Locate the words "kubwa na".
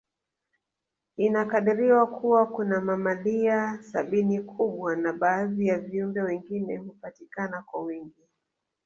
4.41-5.13